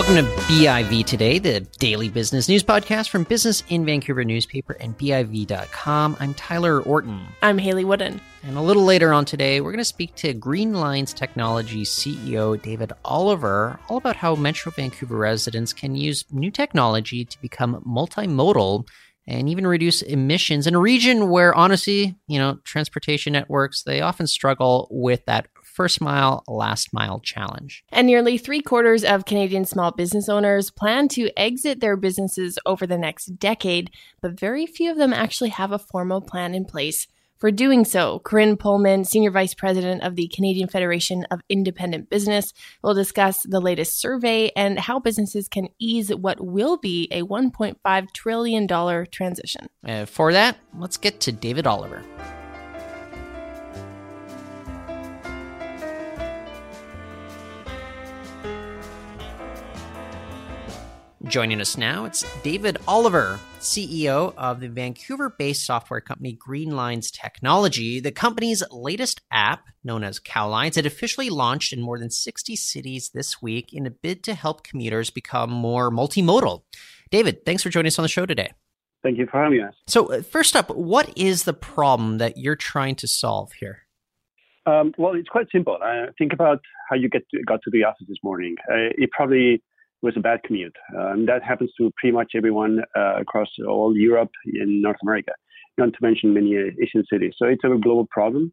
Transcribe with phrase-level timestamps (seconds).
[0.00, 4.96] Welcome to BIV Today, the daily business news podcast from Business in Vancouver newspaper and
[4.96, 6.16] BIV.com.
[6.18, 7.20] I'm Tyler Orton.
[7.42, 8.18] I'm Hayley Woodin.
[8.42, 12.60] And a little later on today, we're going to speak to Green Lines Technology CEO
[12.62, 18.86] David Oliver all about how Metro Vancouver residents can use new technology to become multimodal
[19.26, 24.26] and even reduce emissions in a region where honestly, you know, transportation networks, they often
[24.26, 27.84] struggle with that first mile, last mile challenge.
[27.90, 32.86] And nearly three quarters of Canadian small business owners plan to exit their businesses over
[32.86, 37.06] the next decade, but very few of them actually have a formal plan in place
[37.40, 38.20] for doing so.
[38.20, 42.52] Corinne Pohlmann, Senior Vice President of the Canadian Federation of Independent Business,
[42.84, 48.12] will discuss the latest survey and how businesses can ease what will be a $1.5
[48.12, 48.68] trillion
[49.10, 49.68] transition.
[49.84, 52.04] Uh, for that, let's get to David Oliver.
[61.24, 67.10] Joining us now, it's David Oliver, CEO of the Vancouver based software company Green Lines
[67.10, 68.00] Technology.
[68.00, 73.10] The company's latest app, known as Cowlines, it officially launched in more than 60 cities
[73.12, 76.62] this week in a bid to help commuters become more multimodal.
[77.10, 78.52] David, thanks for joining us on the show today.
[79.02, 79.74] Thank you for having us.
[79.88, 83.82] So, uh, first up, what is the problem that you're trying to solve here?
[84.64, 85.76] Um, well, it's quite simple.
[85.84, 88.56] Uh, think about how you get to, got to the office this morning.
[88.70, 89.62] Uh, it probably
[90.02, 90.76] was a bad commute.
[90.98, 95.32] Um, that happens to pretty much everyone uh, across all Europe and North America,
[95.78, 97.34] not to mention many uh, Asian cities.
[97.36, 98.52] So it's a global problem,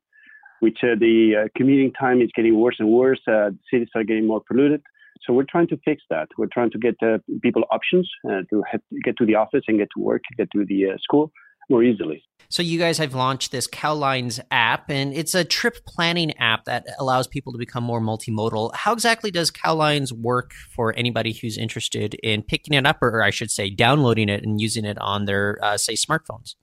[0.60, 3.22] which uh, the uh, commuting time is getting worse and worse.
[3.28, 4.82] Uh, cities are getting more polluted.
[5.26, 6.28] So we're trying to fix that.
[6.38, 8.64] We're trying to get uh, people options to
[9.04, 11.32] get to the office and get to work, get to the school
[11.70, 12.24] more easily.
[12.50, 16.86] So you guys have launched this Cowlines app, and it's a trip planning app that
[16.98, 18.74] allows people to become more multimodal.
[18.74, 23.32] How exactly does Cowlines work for anybody who's interested in picking it up, or I
[23.32, 26.56] should say, downloading it and using it on their, uh, say, smartphones?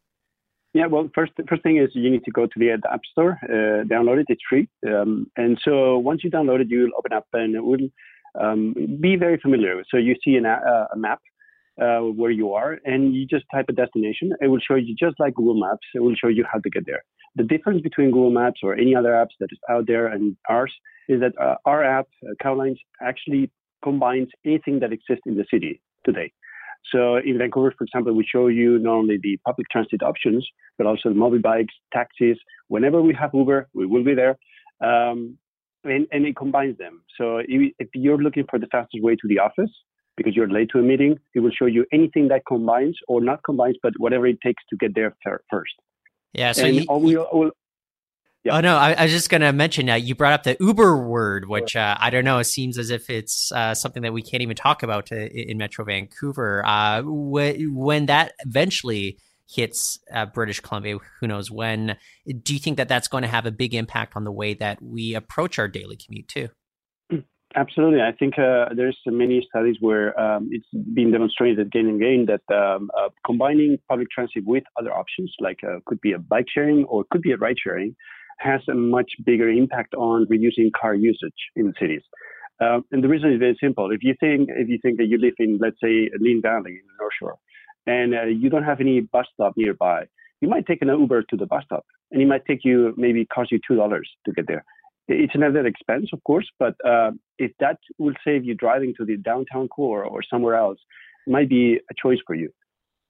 [0.72, 3.84] Yeah, well, first first thing is you need to go to the App Store, uh,
[3.84, 4.26] download it.
[4.28, 7.88] It's free, um, and so once you download it, you'll open up and it will
[8.40, 9.84] um, be very familiar.
[9.88, 11.20] So you see an, uh, a map
[11.80, 14.32] uh, where you are, and you just type a destination.
[14.40, 15.86] It will show you just like Google Maps.
[15.94, 17.02] It will show you how to get there.
[17.36, 20.72] The difference between Google Maps or any other apps that is out there and ours
[21.08, 23.50] is that uh, our app, uh, Cowlines, actually
[23.82, 26.32] combines anything that exists in the city today.
[26.92, 30.46] So in Vancouver, for example, we show you not only the public transit options,
[30.78, 32.36] but also the Mobi bikes, taxis.
[32.68, 34.36] Whenever we have Uber, we will be there.
[34.80, 35.38] Um,
[35.84, 37.02] and, and, it combines them.
[37.18, 39.70] So if you're looking for the fastest way to the office,
[40.16, 41.18] because you're late to a meeting.
[41.34, 44.76] It will show you anything that combines or not combines, but whatever it takes to
[44.76, 45.14] get there
[45.50, 45.74] first.
[46.32, 46.52] Yeah.
[46.52, 47.50] So you, all,
[48.44, 48.58] yeah.
[48.58, 49.88] Oh no, I, I was just going to mention.
[49.88, 52.38] Uh, you brought up the Uber word, which uh, I don't know.
[52.38, 55.84] It seems as if it's uh, something that we can't even talk about in Metro
[55.86, 56.62] Vancouver.
[56.66, 61.96] Uh, wh- when that eventually hits uh, British Columbia, who knows when?
[62.42, 64.82] Do you think that that's going to have a big impact on the way that
[64.82, 66.50] we approach our daily commute too?
[67.56, 68.00] Absolutely.
[68.00, 72.54] I think uh, there's many studies where um, it's been demonstrated again and again that
[72.54, 76.84] um, uh, combining public transit with other options, like uh, could be a bike sharing
[76.86, 77.94] or could be a ride sharing,
[78.40, 82.02] has a much bigger impact on reducing car usage in cities.
[82.60, 83.92] Uh, and the reason is very simple.
[83.92, 86.86] If you think if you think that you live in, let's say, Lynn Valley in
[86.86, 87.36] the North Shore,
[87.86, 90.06] and uh, you don't have any bus stop nearby,
[90.40, 93.24] you might take an Uber to the bus stop, and it might take you maybe
[93.26, 94.64] cost you two dollars to get there
[95.08, 99.16] it's another expense, of course, but uh, if that will save you driving to the
[99.16, 100.78] downtown core or somewhere else,
[101.26, 102.50] it might be a choice for you.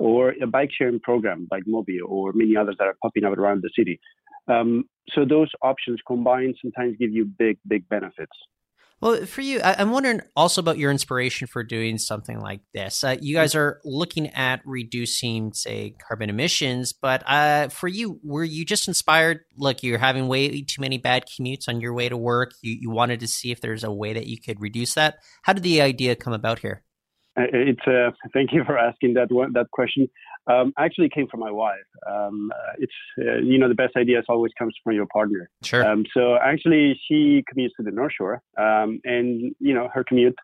[0.01, 3.63] Or a bike sharing program like Mobi or many others that are popping up around
[3.63, 4.01] the city.
[4.49, 8.33] Um, so those options combined sometimes give you big, big benefits.
[9.01, 13.05] Well, for you, I, am wondering also about your inspiration for doing something like this.
[13.05, 18.45] Uh, you guys are looking at reducing, say, carbon emissions, but uh, for you, were
[18.45, 19.41] you just inspired?
[19.59, 22.53] Look, you're having way too many bad commutes on your way to work.
[22.63, 25.17] You, you wanted to see if there's a way that you could reduce that.
[25.43, 26.83] How did the idea come about here?
[27.37, 30.09] Uh, it's uh, thank you for asking that one, that question.
[30.47, 31.89] Um, actually came from my wife.
[32.07, 35.49] Um, uh, it's uh, you know the best ideas always comes from your partner.
[35.63, 35.85] Sure.
[35.85, 40.37] Um, so actually, she commutes to the North Shore, um, and you know her commute.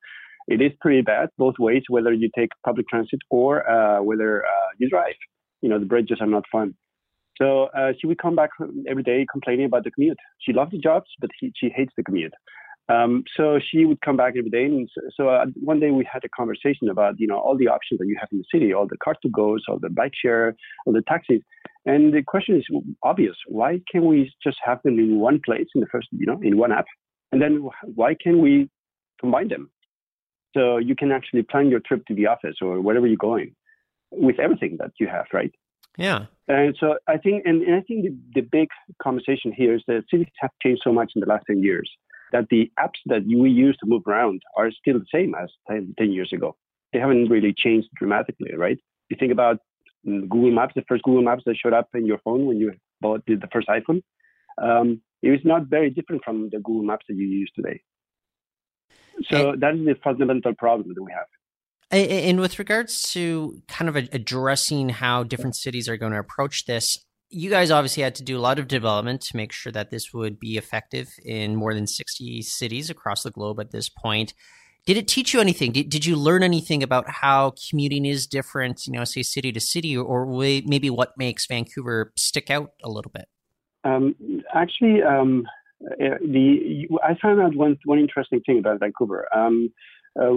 [0.49, 4.71] It is pretty bad both ways, whether you take public transit or uh, whether uh,
[4.79, 5.15] you drive.
[5.61, 6.75] You know the bridges are not fun.
[7.41, 8.51] So uh, she would come back
[8.89, 10.19] every day complaining about the commute.
[10.41, 12.35] She loves the jobs, but he, she hates the commute.
[12.91, 16.07] Um, so she would come back every day, and so, so uh, one day we
[16.13, 18.75] had a conversation about you know all the options that you have in the city,
[18.75, 20.57] all the Car2Gos, all the bike share,
[20.87, 21.41] all the taxis,
[21.87, 22.65] and the question is
[23.05, 26.41] obvious: why can't we just have them in one place in the first, you know,
[26.43, 26.87] in one app,
[27.31, 28.69] and then why can't we
[29.21, 29.71] combine them?
[30.57, 33.55] So you can actually plan your trip to the office or wherever you're going
[34.11, 35.53] with everything that you have, right?
[35.97, 36.27] Yeah.
[36.49, 38.69] And so I think, and, and I think the, the big
[39.01, 41.89] conversation here is that cities have changed so much in the last 10 years
[42.33, 45.95] that the apps that we use to move around are still the same as 10,
[45.99, 46.57] 10 years ago.
[46.93, 48.79] They haven't really changed dramatically, right?
[49.09, 49.59] You think about
[50.05, 53.25] Google Maps, the first Google Maps that showed up in your phone when you bought
[53.27, 54.03] the first iPhone.
[54.61, 57.81] Um, it was not very different from the Google Maps that you use today.
[59.31, 61.27] So and, that is the fundamental problem that we have.
[61.93, 67.05] And with regards to kind of addressing how different cities are going to approach this,
[67.31, 70.13] you guys obviously had to do a lot of development to make sure that this
[70.13, 74.35] would be effective in more than 60 cities across the globe at this point.
[74.87, 75.73] Did it teach you anything?
[75.73, 79.61] Did, did you learn anything about how commuting is different, you know, say city to
[79.61, 83.29] city, or maybe what makes Vancouver stick out a little bit?
[83.85, 84.15] Um,
[84.55, 85.47] actually, um,
[85.85, 89.27] uh, the I found out one one interesting thing about Vancouver.
[89.35, 89.73] Um,
[90.21, 90.33] uh,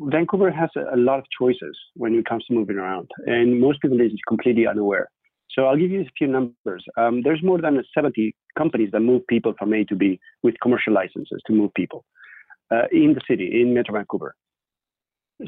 [0.00, 3.80] Vancouver has a, a, lot of choices when it comes to moving around, and most
[3.80, 5.08] people is completely unaware.
[5.50, 6.84] So I'll give you a few numbers.
[6.96, 10.92] Um, there's more than 70 companies that move people from A to B with commercial
[10.92, 12.04] licenses to move people
[12.70, 14.34] uh, in the city, in Metro Vancouver.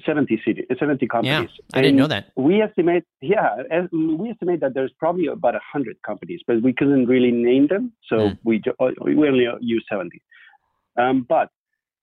[0.07, 1.51] 70 city, 70 companies.
[1.53, 2.31] Yeah, I didn't know that.
[2.37, 3.57] We estimate, yeah,
[3.91, 8.17] we estimate that there's probably about 100 companies, but we couldn't really name them, so
[8.17, 8.39] mm.
[8.45, 8.63] we
[9.05, 10.23] we only use 70.
[10.97, 11.49] Um, but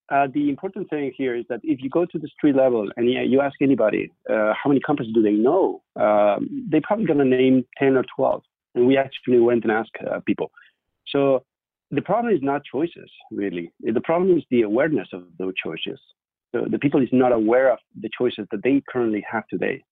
[0.10, 3.10] uh, the important thing here is that if you go to the street level and
[3.10, 7.26] you ask anybody uh, how many companies do they know, um, they're probably going to
[7.26, 8.42] name 10 or 12.
[8.76, 10.52] And we actually went and asked uh, people.
[11.08, 11.44] So
[11.92, 13.72] the problem is not choices, really.
[13.82, 16.00] The problem is the awareness of those choices.
[16.54, 19.84] So the people is not aware of the choices that they currently have today.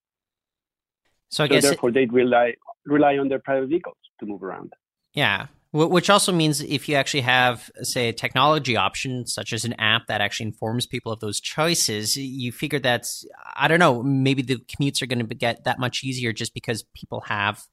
[1.29, 2.53] So I so guess therefore it, they rely
[2.85, 4.73] rely on their private vehicles to move around.
[5.13, 9.73] Yeah, which also means if you actually have, say, a technology option such as an
[9.73, 13.25] app that actually informs people of those choices, you figure that's
[13.55, 16.85] I don't know, maybe the commutes are going to get that much easier just because
[16.95, 17.63] people have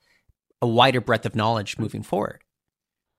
[0.60, 2.42] a wider breadth of knowledge moving forward.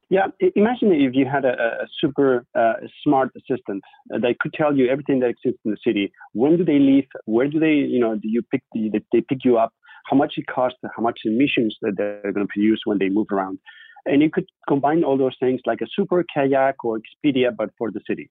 [0.09, 3.83] Yeah, imagine if you had a, a super uh, smart assistant
[4.13, 6.11] uh, that could tell you everything that exists in the city.
[6.33, 7.05] When do they leave?
[7.25, 8.61] Where do they, you know, do you pick?
[8.73, 9.73] The, they pick you up?
[10.05, 10.77] How much it costs?
[10.95, 13.59] How much emissions that they're going to produce when they move around?
[14.05, 17.91] And you could combine all those things like a super kayak or Expedia, but for
[17.91, 18.29] the city.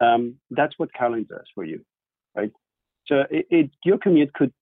[0.00, 1.80] Um, that's what Kylines does for you,
[2.36, 2.52] right?
[3.06, 4.52] So it, it, your commute could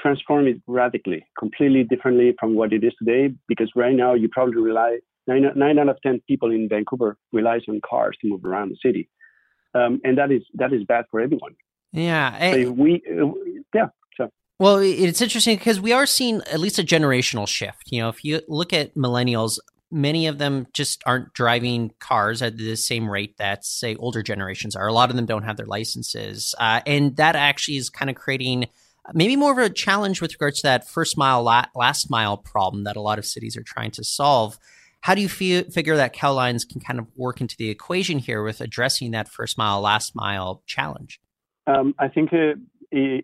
[0.00, 3.34] transform it radically, completely differently from what it is today.
[3.48, 7.62] Because right now you probably rely nine, nine out of ten people in Vancouver relies
[7.68, 9.08] on cars to move around the city,
[9.74, 11.54] um, and that is that is bad for everyone.
[11.92, 13.26] Yeah, I, so we uh,
[13.74, 13.86] yeah.
[14.16, 17.90] So well, it's interesting because we are seeing at least a generational shift.
[17.90, 19.58] You know, if you look at millennials,
[19.90, 24.74] many of them just aren't driving cars at the same rate that say older generations
[24.76, 24.86] are.
[24.86, 28.16] A lot of them don't have their licenses, uh, and that actually is kind of
[28.16, 28.66] creating
[29.14, 32.96] maybe more of a challenge with regards to that first mile last mile problem that
[32.96, 34.58] a lot of cities are trying to solve
[35.06, 38.42] how do you feel, figure that Kylines can kind of work into the equation here
[38.42, 41.20] with addressing that first mile, last mile challenge?
[41.68, 42.30] Um, I think
[42.94, 43.20] uh,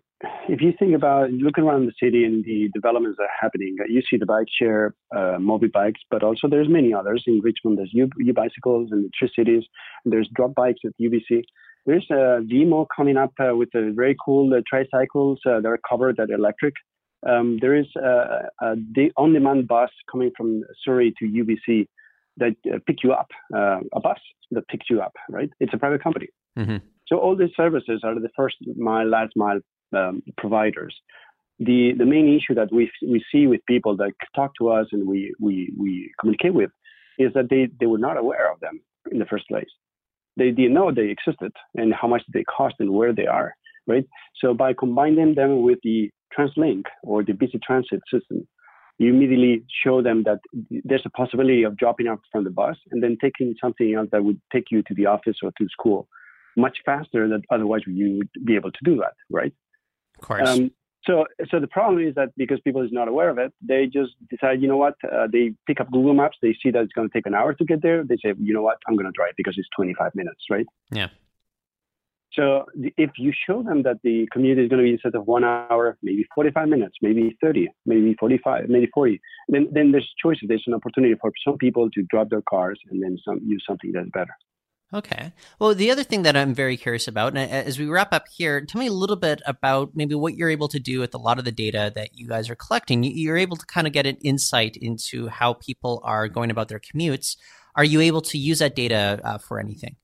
[0.47, 3.85] if you think about looking around the city and the developments that are happening, uh,
[3.87, 7.77] you see the bike share, uh, Mobibikes, but also there's many others in Richmond.
[7.77, 9.63] There's U, bicycles and Tree Cities.
[10.05, 11.43] There's drop bikes at UBC.
[11.85, 15.79] There's a Vimo coming up uh, with a very cool uh, tricycles uh, that are
[15.89, 16.75] covered that electric
[17.27, 18.75] um, there is a, a
[19.17, 21.87] on-demand bus coming from Surrey to UBC
[22.37, 24.19] that uh, pick you up, uh, a bus
[24.51, 25.49] that picks you up, right?
[25.59, 26.27] It's a private company.
[26.57, 26.77] Mm-hmm.
[27.07, 29.59] So all these services are the first mile, last mile
[29.95, 30.95] um, providers.
[31.59, 35.07] The the main issue that we we see with people that talk to us and
[35.07, 36.71] we we we communicate with
[37.19, 38.81] is that they they were not aware of them
[39.11, 39.69] in the first place.
[40.35, 43.53] They didn't know they existed and how much they cost and where they are,
[43.85, 44.05] right?
[44.41, 48.47] So by combining them with the TransLink or the BC Transit system,
[48.97, 50.39] you immediately show them that
[50.83, 54.23] there's a possibility of dropping off from the bus and then taking something else that
[54.23, 56.07] would take you to the office or to school
[56.57, 59.53] much faster than otherwise you would be able to do that, right?
[60.19, 60.49] Of course.
[60.49, 60.71] Um,
[61.05, 64.11] so, so the problem is that because people is not aware of it, they just
[64.29, 64.95] decide, you know what?
[65.03, 66.37] Uh, they pick up Google Maps.
[66.41, 68.03] They see that it's going to take an hour to get there.
[68.03, 68.77] They say, you know what?
[68.87, 70.65] I'm going to drive because it's 25 minutes, right?
[70.91, 71.09] Yeah.
[72.33, 72.65] So
[72.97, 75.97] if you show them that the commute is going to be instead of one hour,
[76.01, 80.45] maybe 45 minutes, maybe 30, maybe 45, maybe 40, then, then there's choices.
[80.47, 83.91] There's an opportunity for some people to drop their cars and then some, use something
[83.91, 84.33] that's better.
[84.93, 85.33] Okay.
[85.57, 88.61] Well, the other thing that I'm very curious about, and as we wrap up here,
[88.63, 91.39] tell me a little bit about maybe what you're able to do with a lot
[91.39, 93.03] of the data that you guys are collecting.
[93.03, 96.79] You're able to kind of get an insight into how people are going about their
[96.79, 97.37] commutes.
[97.75, 99.95] Are you able to use that data uh, for anything?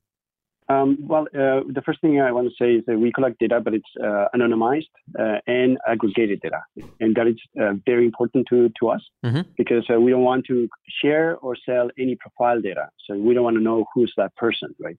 [0.69, 3.59] Um, well, uh, the first thing I want to say is that we collect data,
[3.59, 6.61] but it's uh, anonymized uh, and aggregated data,
[6.99, 9.41] and that is uh, very important to to us mm-hmm.
[9.57, 10.69] because uh, we don't want to
[11.01, 12.89] share or sell any profile data.
[13.07, 14.97] So we don't want to know who's that person, right?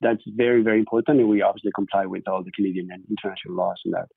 [0.00, 3.80] That's very very important, and we obviously comply with all the Canadian and international laws
[3.86, 4.08] on that.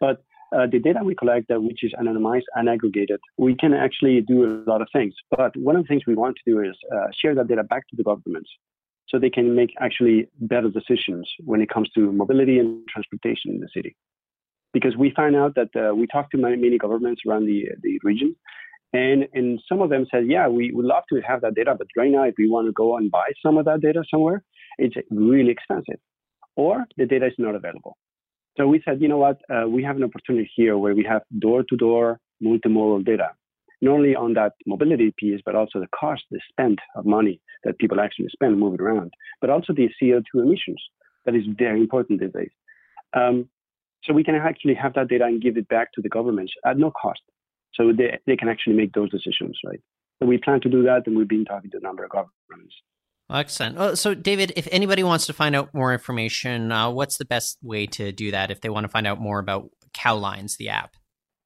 [0.00, 4.44] But uh, the data we collect, which is anonymized and aggregated, we can actually do
[4.44, 5.14] a lot of things.
[5.30, 6.76] But one of the things we want to do is
[7.20, 8.50] share that data back to the governments
[9.08, 13.60] so they can make actually better decisions when it comes to mobility and transportation in
[13.60, 13.96] the city.
[14.72, 17.98] Because we find out that uh, we talk to many, many governments around the, the
[18.04, 18.36] region,
[18.92, 21.86] and, and some of them said, yeah, we would love to have that data, but
[21.96, 24.42] right now, if we want to go and buy some of that data somewhere,
[24.78, 26.00] it's really expensive,
[26.56, 27.96] or the data is not available.
[28.56, 31.22] So we said, you know what, uh, we have an opportunity here where we have
[31.38, 33.30] door-to-door multimodal data
[33.80, 37.78] not only on that mobility piece, but also the cost, the spent of money that
[37.78, 40.82] people actually spend moving around, but also the CO2 emissions.
[41.24, 42.50] That is very important these days.
[43.12, 43.48] Um,
[44.04, 46.78] so we can actually have that data and give it back to the governments at
[46.78, 47.20] no cost.
[47.74, 49.80] So they, they can actually make those decisions, right?
[50.20, 52.74] So we plan to do that, and we've been talking to a number of governments.
[53.30, 53.98] Excellent.
[53.98, 57.86] so, David, if anybody wants to find out more information, uh, what's the best way
[57.86, 60.96] to do that if they want to find out more about Cowlines, the app?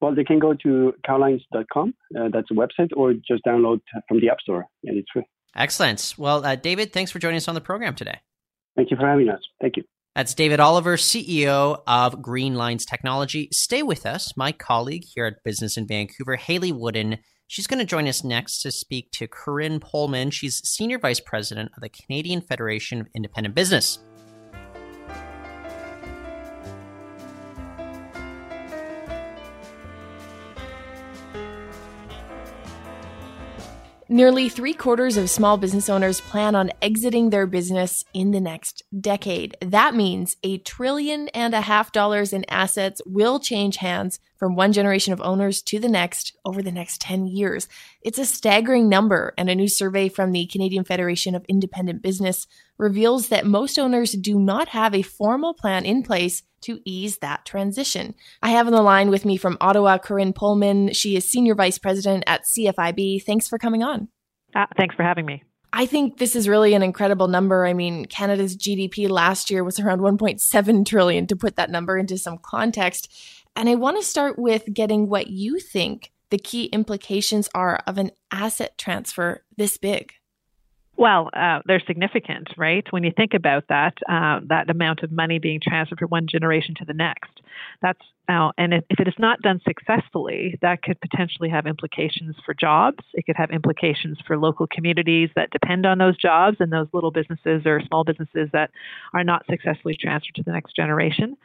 [0.03, 1.93] Well, they can go to cowlines.com.
[2.13, 3.79] Uh, that's a website, or just download
[4.09, 5.23] from the App Store, and it's free.
[5.55, 6.15] Excellent.
[6.17, 8.19] Well, uh, David, thanks for joining us on the program today.
[8.75, 9.39] Thank you for having us.
[9.61, 9.83] Thank you.
[10.13, 13.47] That's David Oliver, CEO of Green Lines Technology.
[13.53, 14.35] Stay with us.
[14.35, 18.61] My colleague here at Business in Vancouver, Hayley Woodin, she's going to join us next
[18.63, 20.33] to speak to Corinne Pohlmann.
[20.33, 23.99] She's Senior Vice President of the Canadian Federation of Independent Business.
[34.09, 38.83] Nearly three quarters of small business owners plan on exiting their business in the next
[38.99, 39.55] decade.
[39.61, 44.73] That means a trillion and a half dollars in assets will change hands from one
[44.73, 47.69] generation of owners to the next over the next 10 years.
[48.01, 52.45] It's a staggering number, and a new survey from the Canadian Federation of Independent Business
[52.77, 57.45] reveals that most owners do not have a formal plan in place to ease that
[57.45, 58.15] transition.
[58.41, 60.95] I have on the line with me from Ottawa, Corinne Pohlmann.
[60.95, 63.23] She is Senior Vice President at CFIB.
[63.23, 64.09] Thanks for coming on.
[64.55, 65.43] Uh, thanks for having me.
[65.75, 67.65] I think this is really an incredible number.
[67.65, 72.17] I mean, Canada's GDP last year was around 1.7 trillion to put that number into
[72.17, 73.11] some context.
[73.55, 77.97] And I want to start with getting what you think the key implications are of
[77.97, 80.13] an asset transfer this big.
[81.03, 82.87] Well, uh, they're significant, right?
[82.91, 86.75] When you think about that, uh, that amount of money being transferred from one generation
[86.75, 87.41] to the next.
[87.81, 92.37] That's uh, and if, if it is not done successfully, that could potentially have implications
[92.45, 93.03] for jobs.
[93.13, 97.11] It could have implications for local communities that depend on those jobs and those little
[97.11, 98.71] businesses or small businesses that
[99.13, 101.35] are not successfully transferred to the next generation.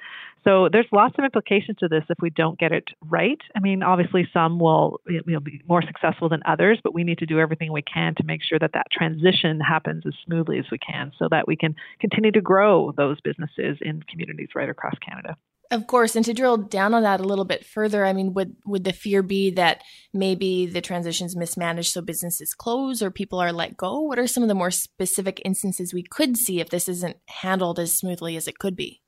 [0.45, 3.41] So there's lots of implications to this if we don't get it right.
[3.57, 7.19] I mean, obviously some will you know, be more successful than others, but we need
[7.19, 10.67] to do everything we can to make sure that that transition happens as smoothly as
[10.71, 14.95] we can, so that we can continue to grow those businesses in communities right across
[14.99, 15.37] Canada.
[15.71, 18.57] Of course, and to drill down on that a little bit further, I mean, would
[18.65, 19.83] would the fear be that
[20.15, 24.01] maybe the transition's mismanaged, so businesses close or people are let go?
[24.01, 27.79] What are some of the more specific instances we could see if this isn't handled
[27.79, 29.03] as smoothly as it could be?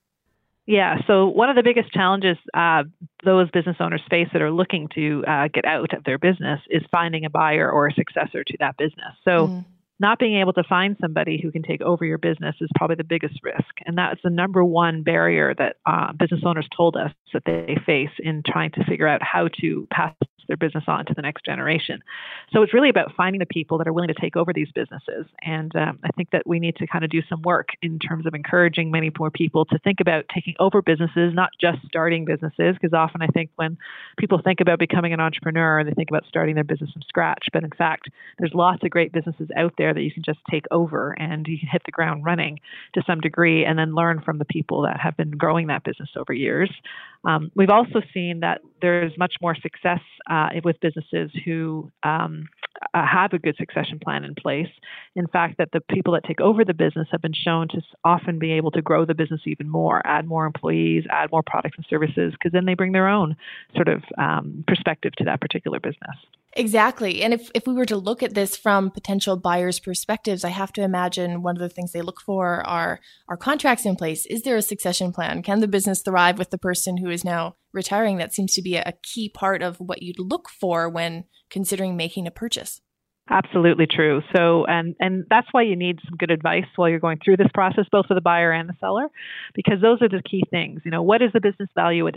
[0.67, 2.85] Yeah, so one of the biggest challenges uh,
[3.25, 6.83] those business owners face that are looking to uh, get out of their business is
[6.93, 9.15] finding a buyer or a successor to that business.
[9.25, 9.47] So.
[9.49, 9.65] Mm
[10.01, 13.05] not being able to find somebody who can take over your business is probably the
[13.05, 13.71] biggest risk.
[13.85, 18.11] And that's the number one barrier that uh, business owners told us that they face
[18.19, 20.15] in trying to figure out how to pass
[20.51, 22.03] their business on to the next generation.
[22.53, 25.27] So it's really about finding the people that are willing to take over these businesses.
[25.43, 28.27] And um, I think that we need to kind of do some work in terms
[28.27, 32.75] of encouraging many more people to think about taking over businesses, not just starting businesses,
[32.75, 33.79] because often I think when
[34.19, 37.47] people think about becoming an entrepreneur, they think about starting their business from scratch.
[37.53, 40.65] But in fact, there's lots of great businesses out there that you can just take
[40.73, 42.59] over and you can hit the ground running
[42.95, 46.11] to some degree and then learn from the people that have been growing that business
[46.17, 46.71] over years.
[47.25, 50.01] Um, we've also seen that there's much more success
[50.31, 52.49] uh, with businesses who um,
[52.95, 54.69] uh, have a good succession plan in place.
[55.15, 58.39] In fact, that the people that take over the business have been shown to often
[58.39, 61.87] be able to grow the business even more, add more employees, add more products and
[61.91, 63.37] services, because then they bring their own
[63.75, 66.17] sort of um, perspective to that particular business.
[66.55, 67.23] Exactly.
[67.23, 70.73] And if, if we were to look at this from potential buyers' perspectives, I have
[70.73, 74.27] to imagine one of the things they look for are are contracts in place.
[74.27, 75.43] Is there a succession plan?
[75.43, 78.17] Can the business thrive with the person who is now retiring?
[78.17, 82.27] That seems to be a, key part of what you'd look for when considering making
[82.27, 82.81] a purchase.
[83.31, 84.21] Absolutely true.
[84.37, 87.51] So, and and that's why you need some good advice while you're going through this
[87.55, 89.07] process, both for the buyer and the seller,
[89.55, 90.83] because those are the key things.
[90.85, 92.09] You know, what is the business value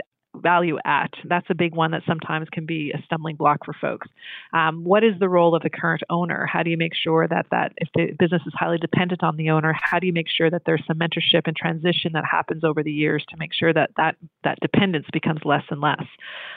[0.42, 1.12] value at?
[1.24, 4.08] That's a big one that sometimes can be a stumbling block for folks.
[4.52, 6.46] Um, what is the role of the current owner?
[6.46, 9.50] How do you make sure that that if the business is highly dependent on the
[9.50, 12.82] owner, how do you make sure that there's some mentorship and transition that happens over
[12.82, 16.04] the years to make sure that that that dependence becomes less and less?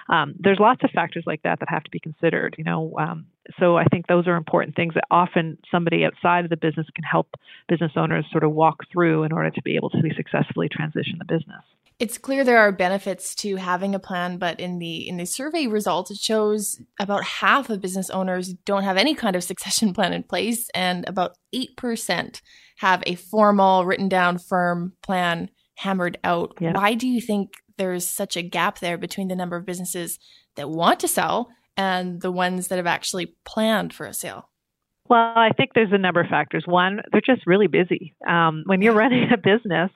[0.10, 2.56] Um, there's lots of factors like that that have to be considered.
[2.58, 3.28] You know, um,
[3.60, 7.04] so I think those are important things that often somebody outside of the business can
[7.04, 7.30] help
[7.68, 11.18] business owners sort of walk through in order to be able to be successfully transition
[11.20, 11.64] the business.
[12.00, 15.66] It's clear there are benefits to having a plan, but in the in the survey
[15.66, 20.14] results, it shows about half of business owners don't have any kind of succession plan
[20.14, 22.42] in place, and about eight percent
[22.78, 26.56] have a formal, written down, firm plan hammered out.
[26.60, 26.74] Yeah.
[26.74, 30.20] Why do you think there's such a gap there between the number of businesses
[30.56, 34.50] that want to sell and the ones that have actually planned for a sale?
[35.10, 36.64] Well, I think there's a number of factors.
[36.68, 38.14] One, they're just really busy.
[38.28, 39.90] Um, when you're running a business,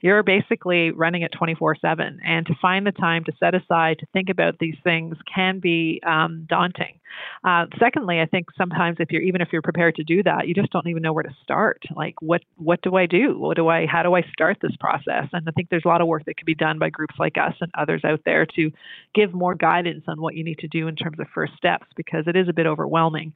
[0.00, 2.20] you're basically running it 24 7.
[2.24, 6.00] And to find the time to set aside to think about these things can be
[6.06, 7.00] um, daunting.
[7.44, 10.54] Uh, secondly, I think sometimes if you're even if you're prepared to do that, you
[10.54, 11.82] just don't even know where to start.
[11.94, 13.38] Like what what do I do?
[13.38, 15.28] What do I how do I start this process?
[15.32, 17.36] And I think there's a lot of work that can be done by groups like
[17.38, 18.70] us and others out there to
[19.14, 22.24] give more guidance on what you need to do in terms of first steps because
[22.26, 23.32] it is a bit overwhelming.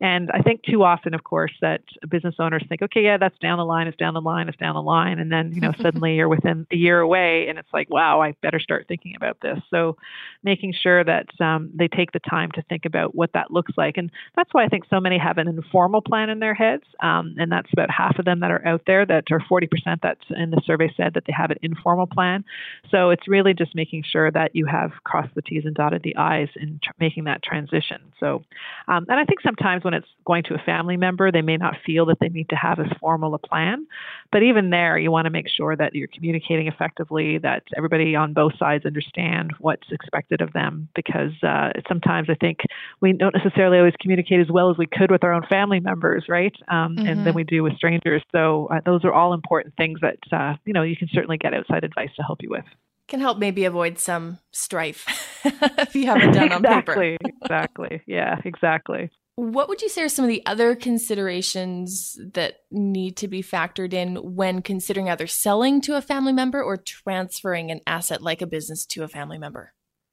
[0.00, 3.58] And I think too often, of course, that business owners think, okay, yeah, that's down
[3.58, 6.14] the line, it's down the line, it's down the line, and then you know suddenly
[6.14, 9.58] you're within a year away, and it's like, wow, I better start thinking about this.
[9.70, 9.96] So
[10.42, 13.96] making sure that um, they take the time to think about what that looks like.
[13.96, 16.84] And that's why I think so many have an informal plan in their heads.
[17.02, 19.68] Um, and that's about half of them that are out there that are 40%
[20.02, 22.44] that's in the survey said that they have an informal plan.
[22.90, 26.16] So it's really just making sure that you have crossed the T's and dotted the
[26.16, 28.00] I's in tr- making that transition.
[28.18, 28.42] So,
[28.88, 31.76] um, and I think sometimes when it's going to a family member, they may not
[31.84, 33.86] feel that they need to have as formal a plan.
[34.32, 38.32] But even there, you want to make sure that you're communicating effectively, that everybody on
[38.32, 40.88] both sides understand what's expected of them.
[40.94, 42.58] Because uh, sometimes I think
[43.00, 46.24] we don't necessarily always communicate as well as we could with our own family members,
[46.28, 46.54] right?
[46.68, 47.06] Um, mm-hmm.
[47.06, 47.36] And than mm-hmm.
[47.36, 48.22] we do with strangers.
[48.32, 51.54] So uh, those are all important things that uh, you know you can certainly get
[51.54, 52.64] outside advice to help you with.
[53.08, 55.04] Can help maybe avoid some strife
[55.44, 57.36] if you haven't done exactly, on paper.
[57.42, 58.02] exactly.
[58.06, 58.36] Yeah.
[58.44, 59.10] Exactly.
[59.40, 63.94] What would you say are some of the other considerations that need to be factored
[63.94, 68.46] in when considering either selling to a family member or transferring an asset like a
[68.46, 69.72] business to a family member?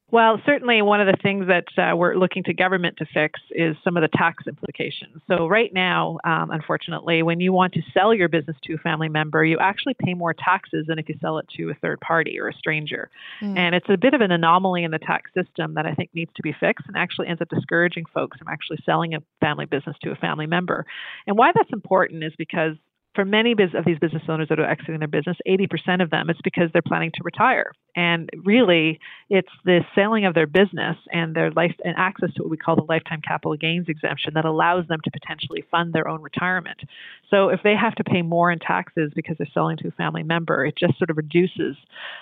[0.09, 3.75] Well, certainly one of the things that uh, we're looking to government to fix is
[3.83, 5.21] some of the tax implications.
[5.27, 9.09] So, right now, um, unfortunately, when you want to sell your business to a family
[9.09, 12.39] member, you actually pay more taxes than if you sell it to a third party
[12.39, 13.09] or a stranger.
[13.41, 13.57] Mm.
[13.57, 16.31] And it's a bit of an anomaly in the tax system that I think needs
[16.37, 19.97] to be fixed and actually ends up discouraging folks from actually selling a family business
[20.03, 20.85] to a family member.
[21.27, 22.77] And why that's important is because
[23.17, 26.39] for many of these business owners that are exiting their business, 80% of them, it's
[26.43, 27.71] because they're planning to retire.
[27.95, 32.51] And really, it's the selling of their business and their life and access to what
[32.51, 36.21] we call the lifetime capital gains exemption that allows them to potentially fund their own
[36.21, 36.77] retirement.
[37.31, 40.21] So if they have to pay more in taxes because they're selling to a family
[40.21, 41.75] member, it just sort of reduces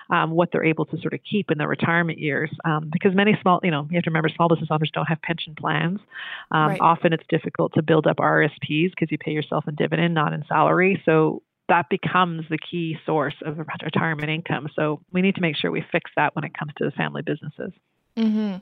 [0.10, 2.50] um, what they're able to sort of keep in their retirement years.
[2.64, 5.22] Um, because many small, you know, you have to remember small business owners don't have
[5.22, 6.00] pension plans.
[6.52, 6.82] Um, right.
[6.82, 10.46] Often it's difficult to build up RSPs because you pay yourself in dividend, not in
[10.48, 10.85] salary.
[11.06, 14.68] So that becomes the key source of retirement income.
[14.76, 17.24] So we need to make sure we fix that when it comes to the family
[17.24, 17.72] businesses.
[18.18, 18.58] Mm-hmm.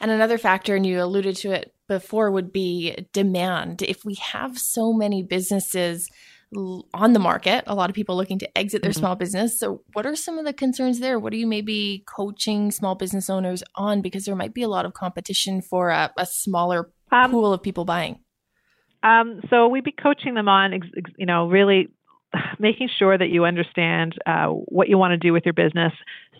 [0.00, 3.82] And another factor, and you alluded to it before, would be demand.
[3.82, 6.08] If we have so many businesses
[6.54, 9.00] on the market, a lot of people looking to exit their mm-hmm.
[9.00, 9.58] small business.
[9.58, 11.18] So, what are some of the concerns there?
[11.18, 14.02] What are you maybe coaching small business owners on?
[14.02, 17.62] Because there might be a lot of competition for a, a smaller um, pool of
[17.62, 18.20] people buying.
[19.02, 20.78] Um, so we'd be coaching them on,
[21.16, 21.88] you know, really
[22.58, 25.92] making sure that you understand uh, what you want to do with your business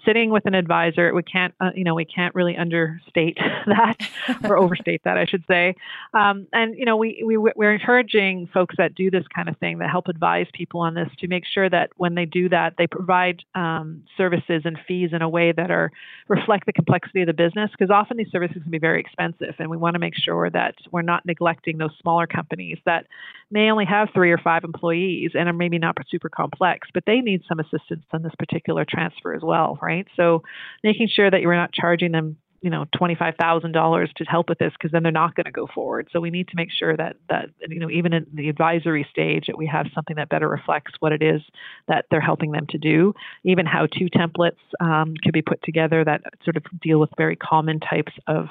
[0.04, 3.36] sitting with an advisor we can't uh, you know we can't really understate
[3.66, 3.96] that
[4.44, 5.74] or overstate that i should say.
[6.14, 9.78] Um, and you know we, we we're encouraging folks that do this kind of thing
[9.78, 12.86] that help advise people on this to make sure that when they do that they
[12.86, 15.90] provide um, services and fees in a way that are
[16.28, 19.70] reflect the complexity of the business because often these services can be very expensive and
[19.70, 23.06] we want to make sure that we're not neglecting those smaller companies that
[23.52, 27.20] may only have three or five employees and are maybe not super complex, but they
[27.20, 30.06] need some assistance on this particular transfer as well, right?
[30.16, 30.42] So
[30.82, 34.48] making sure that you're not charging them you know twenty five thousand dollars to help
[34.48, 36.08] with this because then they're not going to go forward.
[36.12, 39.46] So we need to make sure that that you know even in the advisory stage
[39.48, 41.42] that we have something that better reflects what it is
[41.88, 43.14] that they're helping them to do.
[43.44, 47.36] Even how to templates um, can be put together that sort of deal with very
[47.36, 48.46] common types of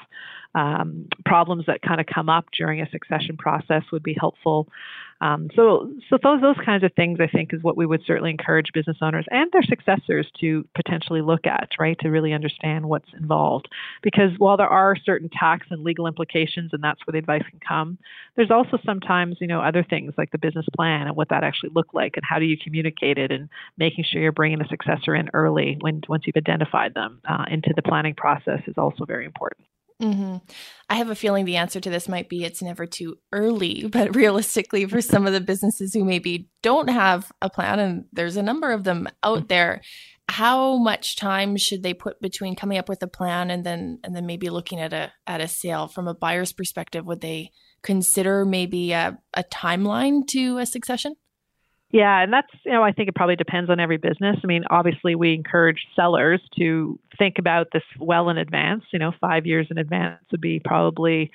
[0.54, 4.68] um, problems that kind of come up during a succession process would be helpful.
[5.22, 8.32] Um, so, so those those kinds of things, I think, is what we would certainly
[8.32, 13.14] encourage business owners and their successors to potentially look at, right, to really understand what's
[13.18, 13.70] involved.
[14.02, 17.60] Because while there are certain tax and legal implications, and that's where the advice can
[17.66, 18.00] come,
[18.36, 21.70] there's also sometimes, you know, other things like the business plan and what that actually
[21.76, 25.14] looked like, and how do you communicate it, and making sure you're bringing a successor
[25.14, 29.26] in early when once you've identified them uh, into the planning process is also very
[29.26, 29.66] important.
[30.02, 30.38] Mm-hmm.
[30.90, 34.16] I have a feeling the answer to this might be it's never too early, but
[34.16, 38.44] realistically, for some of the businesses who maybe don't have a plan, and there's a
[38.44, 39.82] number of them out there,
[40.28, 44.16] how much time should they put between coming up with a plan and then and
[44.16, 47.06] then maybe looking at a at a sale from a buyer's perspective?
[47.06, 47.52] Would they
[47.84, 51.16] consider maybe a, a timeline to a succession?
[51.92, 54.38] Yeah, and that's, you know, I think it probably depends on every business.
[54.42, 58.84] I mean, obviously, we encourage sellers to think about this well in advance.
[58.92, 61.30] You know, five years in advance would be probably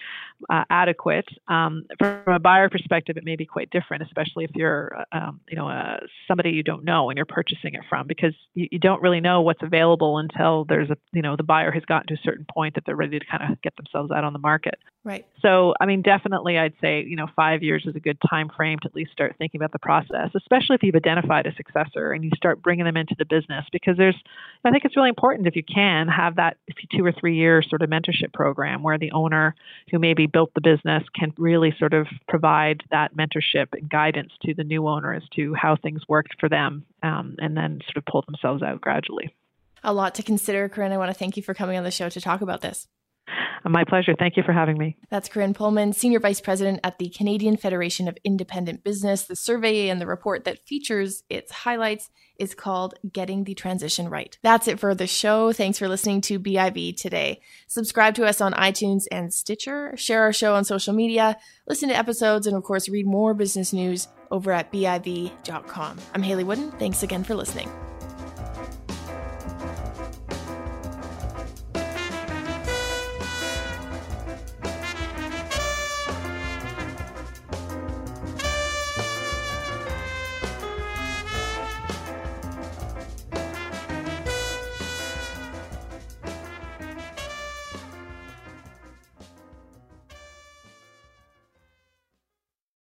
[0.51, 1.29] uh, adequate.
[1.46, 5.40] Um, from a buyer perspective, it may be quite different, especially if you're, uh, um,
[5.49, 8.79] you know, uh, somebody you don't know and you're purchasing it from, because you, you,
[8.81, 12.14] don't really know what's available until there's a, you know, the buyer has gotten to
[12.14, 14.79] a certain point that they're ready to kind of get themselves out on the market.
[15.05, 15.25] Right.
[15.40, 18.79] So, I mean, definitely, I'd say, you know, five years is a good time frame
[18.83, 22.25] to at least start thinking about the process, especially if you've identified a successor and
[22.25, 24.16] you start bringing them into the business, because there's,
[24.64, 26.57] I think it's really important if you can have that
[26.97, 29.55] two or three year sort of mentorship program where the owner
[29.91, 34.55] who maybe built the business can really sort of provide that mentorship and guidance to
[34.55, 38.05] the new owner as to how things worked for them, um, and then sort of
[38.07, 39.35] pull themselves out gradually.
[39.85, 40.93] A lot to consider, Corinne.
[40.93, 42.89] I want to thank you for coming on the show to talk about this.
[43.65, 44.15] My pleasure.
[44.17, 44.97] Thank you for having me.
[45.11, 49.25] That's Corinne Pohlmann, Senior Vice President at the Canadian Federation of Independent Business.
[49.25, 52.09] The survey and the report that features its highlights
[52.39, 54.39] is called Getting the Transition Right.
[54.43, 55.53] That's it for the show.
[55.53, 57.41] Thanks for listening to BIV today.
[57.67, 61.37] Subscribe to us on iTunes and Stitcher, share our show on social media,
[61.67, 65.99] listen to episodes, and of course, read more business news over at BIV.com.
[66.15, 66.71] I'm Hayley Woodin.
[66.73, 67.71] Thanks again for listening.